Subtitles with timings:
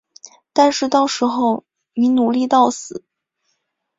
[0.51, 1.63] 但是到时候
[1.93, 3.03] 你努力到死